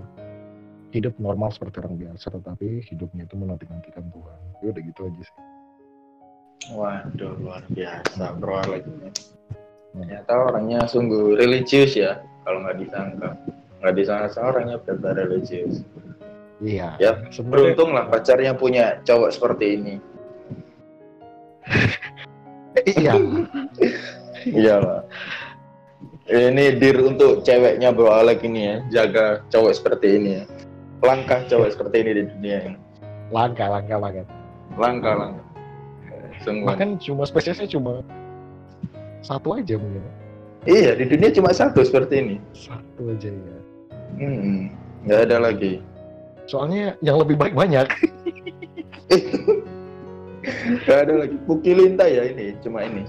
hidup 0.93 1.15
normal 1.21 1.53
seperti 1.53 1.81
orang 1.85 1.97
biasa 2.01 2.33
tetapi 2.33 2.85
hidupnya 2.89 3.29
itu 3.29 3.35
menanti-nantikan 3.37 4.05
Tuhan 4.13 4.39
ya 4.65 4.69
udah 4.73 4.83
gitu 4.83 5.01
aja 5.09 5.23
sih 5.23 5.37
Waduh 6.71 7.35
luar 7.43 7.67
biasa 7.75 8.39
bro 8.39 8.63
Alex 8.63 8.87
ini. 8.87 9.11
Ternyata 9.93 10.33
orangnya 10.47 10.87
sungguh 10.87 11.35
religius 11.35 11.99
ya 11.99 12.23
kalau 12.47 12.63
nggak 12.63 12.79
disangka. 12.87 13.29
Nggak 13.83 13.95
disangka 13.99 14.41
orangnya 14.41 14.79
benar 14.79 15.15
religius. 15.19 15.83
iya 16.63 16.95
Ya, 17.03 17.19
sebenarnya 17.35 17.75
Beruntung 17.75 17.91
lah 17.99 18.07
pacarnya 18.07 18.55
punya 18.55 19.03
cowok 19.03 19.31
seperti 19.35 19.67
ini. 19.75 19.95
iya 22.87 23.19
Iya 24.47 24.75
lah. 24.79 25.01
Ini 26.23 26.79
dir 26.79 27.03
untuk 27.03 27.43
ceweknya 27.43 27.91
bro 27.91 28.07
Alex 28.09 28.47
ini 28.47 28.61
ya, 28.63 28.77
jaga 28.93 29.43
cowok 29.51 29.73
seperti 29.75 30.07
ini 30.17 30.31
ya. 30.39 30.45
Langkah 31.03 31.43
cowok 31.45 31.69
seperti 31.71 31.97
ini 31.99 32.11
di 32.15 32.23
dunia 32.31 32.59
ini. 32.65 32.77
langka 33.33 33.65
langka 33.65 33.97
banget 33.97 34.27
Langkah 34.77 35.15
langkah. 35.17 35.47
Sungguh. 36.43 36.67
bahkan 36.69 36.99
cuma 36.99 37.25
spesiesnya 37.25 37.65
cuma 37.67 38.03
satu 39.21 39.55
aja 39.55 39.79
mungkin 39.79 40.03
Iya 40.63 40.95
di 40.95 41.07
dunia 41.07 41.31
cuma 41.31 41.49
satu 41.51 41.81
seperti 41.81 42.15
ini. 42.19 42.37
satu 42.53 43.09
aja 43.09 43.31
ya 43.31 43.57
Hmm, 44.13 44.69
nggak 45.03 45.21
ada 45.27 45.37
lagi. 45.41 45.81
soalnya 46.45 46.93
yang 47.01 47.17
lebih 47.19 47.41
baik 47.41 47.57
banyak 47.57 47.89
Nggak 50.83 50.99
ada 50.99 51.15
lagi. 51.17 51.37
Pukilinta 51.47 52.05
ya 52.05 52.27
ini, 52.27 52.53
cuma 52.61 52.83
ini. 52.83 53.07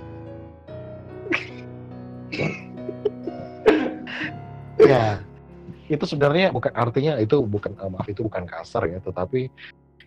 Itu 5.94 6.06
sebenarnya 6.06 6.50
bukan 6.50 6.74
artinya 6.74 7.14
itu 7.18 7.42
bukan 7.42 7.72
eh, 7.76 7.90
maaf 7.90 8.08
itu 8.08 8.22
bukan 8.22 8.44
kasar 8.44 8.86
ya 8.86 9.00
tetapi 9.00 9.48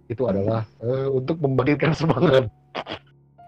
itu 0.07 0.23
adalah 0.25 0.63
eh, 0.81 1.09
untuk 1.09 1.39
membangkitkan 1.39 1.93
semangat 1.93 2.47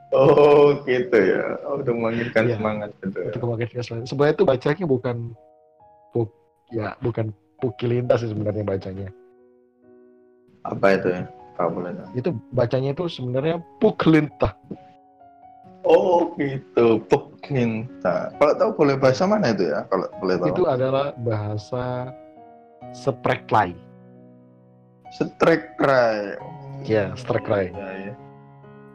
Oh 0.09 0.73
gitu 0.89 1.21
ya. 1.21 1.61
Oh, 1.69 1.85
udah 1.85 1.93
menginginkan 1.93 2.49
Iya. 2.49 2.57
semangat 2.57 2.91
gitu. 2.99 3.13
ya. 3.15 3.27
untuk 3.29 3.41
membangkitkan 3.45 3.83
semangat 3.85 4.05
sebenarnya 4.09 4.35
itu 4.35 4.45
bacanya 4.49 4.85
bukan 4.89 5.17
puk 6.11 6.29
ya 6.71 6.89
bukan 6.99 7.27
pukilinta 7.59 8.15
sih 8.17 8.33
sebenarnya 8.33 8.65
bacanya 8.65 9.09
Apa 10.65 10.97
itu 10.97 11.09
ya? 11.13 11.23
Tahu. 11.55 11.75
itu 12.15 12.31
bacanya 12.55 12.95
itu 12.95 13.05
sebenarnya 13.11 13.59
puklinta 13.79 14.55
Oh 15.83 16.35
gitu, 16.37 17.01
puk 17.07 17.33
minta. 17.49 18.29
Kalau 18.37 18.53
tahu 18.59 18.71
boleh 18.77 18.97
bahasa 18.99 19.25
mana 19.25 19.51
itu 19.51 19.73
ya? 19.73 19.89
Kalau 19.89 20.05
boleh 20.21 20.37
tahu. 20.37 20.49
itu 20.51 20.63
adalah 20.69 21.17
bahasa 21.19 22.13
spreklai 22.93 23.73
Strike 25.09 25.75
cry. 25.75 26.37
ya 26.85 27.11
spreklai 27.17 27.73
Ya, 27.73 27.89
ya. 28.07 28.15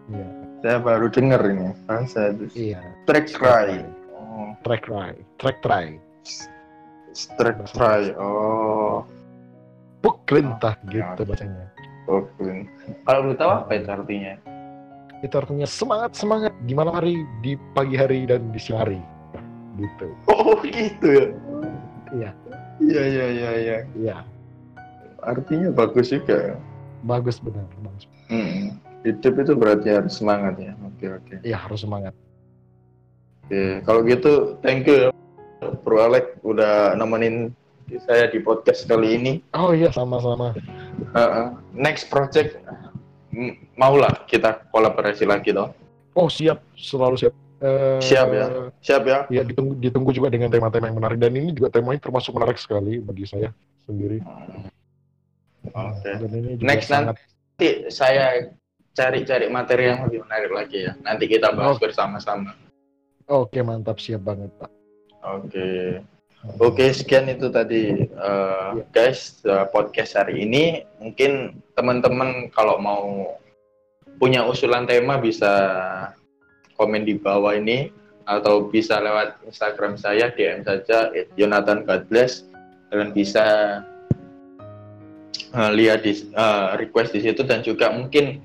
Iya. 0.07 0.27
Saya 0.61 0.77
baru 0.79 1.07
dengar 1.09 1.41
ini 1.43 1.73
bahasa 1.83 2.31
itu. 2.31 2.45
iya 2.55 2.79
Strike 3.03 3.31
cry. 3.33 3.81
Oh, 4.13 4.53
Trekrai, 4.63 5.13
trekrai, 5.37 5.99
strike 7.11 7.65
cry. 7.69 8.13
Oh, 8.15 9.03
puklintah 9.99 10.77
Oh, 10.79 10.87
gitu 10.87 11.21
ya. 11.21 11.27
bacanya. 11.27 11.65
puk 12.03 12.27
min- 12.37 12.67
Kalau 13.03 13.19
boleh 13.23 13.37
tahu 13.37 13.51
apa 13.53 13.71
itu 13.73 13.89
artinya? 13.89 14.33
Itu 15.19 15.35
artinya 15.35 15.63
semangat 15.63 16.11
semangat 16.13 16.53
di 16.63 16.73
malam 16.73 16.93
hari, 16.93 17.15
di 17.39 17.55
pagi 17.71 17.95
hari 17.95 18.23
dan 18.23 18.51
di 18.51 18.59
siang 18.59 18.83
hari, 18.83 18.99
gitu. 19.75 20.07
Oh 20.27 20.57
gitu 20.61 21.07
ya. 21.07 21.25
Iya. 22.13 22.31
Iya 22.81 23.03
iya 23.05 23.25
iya 23.29 23.51
iya. 23.57 23.77
Iya, 23.93 24.17
Artinya 25.23 25.69
bagus 25.73 26.09
juga 26.09 26.53
ya. 26.53 26.55
bagus 27.03 27.35
benar, 27.43 27.67
bagus. 27.83 28.07
Hmm. 28.31 28.79
Hidup 29.03 29.35
itu 29.43 29.51
berarti 29.59 29.91
harus 29.91 30.15
semangat 30.15 30.55
ya. 30.55 30.71
Oke 30.87 31.05
oke. 31.11 31.35
Iya 31.43 31.57
harus 31.59 31.83
semangat. 31.83 32.15
Oke, 33.43 33.83
kalau 33.83 34.07
gitu 34.07 34.55
thank 34.63 34.87
you 34.87 34.95
ya 34.95 35.09
Bro 35.83 35.99
Alex 35.99 36.39
udah 36.47 36.95
nemenin 36.95 37.51
saya 38.07 38.31
di 38.31 38.39
podcast 38.39 38.87
kali 38.87 39.19
ini. 39.19 39.33
Oh 39.51 39.75
iya 39.75 39.91
sama-sama. 39.91 40.55
Uh, 41.11 41.51
next 41.75 42.07
project 42.07 42.55
maulah 43.75 44.23
kita 44.29 44.63
kolaborasi 44.71 45.27
lagi 45.27 45.51
toh. 45.51 45.75
Oh 46.15 46.31
siap, 46.31 46.63
selalu 46.77 47.19
siap. 47.19 47.33
Eh, 47.63 47.99
Siap 48.03 48.27
ya. 48.35 48.45
Siap 48.83 49.03
ya? 49.07 49.19
Ya 49.31 49.41
ditunggu, 49.47 49.79
ditunggu 49.79 50.11
juga 50.11 50.27
dengan 50.27 50.51
tema-tema 50.51 50.91
yang 50.91 50.99
menarik 50.99 51.15
dan 51.15 51.31
ini 51.31 51.55
juga 51.55 51.71
temanya 51.71 52.03
termasuk 52.03 52.35
menarik 52.35 52.59
sekali 52.59 52.99
bagi 52.99 53.23
saya 53.23 53.55
sendiri. 53.87 54.19
Oke. 55.71 56.11
Dan 56.19 56.31
ini 56.35 56.51
juga 56.59 56.67
Next 56.67 56.91
sangat 56.91 57.15
Nanti 57.53 57.85
saya 57.93 58.49
cari-cari 58.97 59.45
materi 59.45 59.93
yang 59.93 60.09
lebih 60.09 60.25
menarik 60.25 60.51
lagi 60.51 60.89
ya. 60.89 60.97
Nanti 61.05 61.29
kita 61.29 61.53
bahas 61.53 61.77
Oke. 61.77 61.85
bersama-sama. 61.87 62.57
Oke 63.29 63.61
mantap 63.61 64.01
siap 64.01 64.25
banget 64.25 64.49
Pak. 64.57 64.71
Oke. 65.21 66.01
Oke, 66.59 66.91
sekian 66.91 67.31
itu 67.31 67.47
tadi 67.47 68.09
uh, 68.19 68.83
guys 68.91 69.39
uh, 69.47 69.63
podcast 69.71 70.19
hari 70.19 70.43
ini. 70.43 70.83
Mungkin 70.99 71.61
teman-teman 71.77 72.51
kalau 72.51 72.81
mau 72.81 73.37
punya 74.19 74.43
usulan 74.43 74.83
tema 74.83 75.15
bisa 75.21 75.53
komen 76.77 77.05
di 77.07 77.17
bawah 77.17 77.55
ini 77.55 77.91
atau 78.23 78.71
bisa 78.71 79.03
lewat 79.03 79.43
Instagram 79.43 79.99
saya 79.99 80.31
DM 80.31 80.63
saja 80.63 81.11
Jonathan 81.35 81.83
God 81.83 82.07
bless. 82.07 82.47
Kalian 82.89 83.11
bisa 83.11 83.45
uh, 85.53 85.71
lihat 85.73 86.05
di 86.05 86.13
uh, 86.37 86.77
request 86.77 87.13
di 87.17 87.25
situ 87.25 87.41
dan 87.43 87.65
juga 87.65 87.89
mungkin 87.89 88.39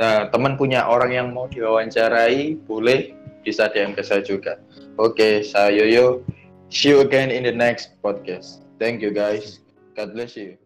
uh, 0.00 0.28
teman 0.30 0.54
punya 0.60 0.84
orang 0.84 1.12
yang 1.16 1.28
mau 1.32 1.48
diwawancarai 1.48 2.60
boleh 2.68 3.16
bisa 3.42 3.70
DM 3.70 3.94
ke 3.96 4.02
saya 4.02 4.20
juga. 4.24 4.60
Oke, 4.98 5.44
saya 5.44 5.72
Yoyo. 5.72 6.24
See 6.68 6.90
you 6.90 6.98
again 7.04 7.30
in 7.30 7.46
the 7.46 7.54
next 7.54 7.94
podcast. 8.02 8.66
Thank 8.82 9.00
you 9.00 9.14
guys. 9.14 9.62
God 9.94 10.12
bless 10.12 10.34
you. 10.34 10.65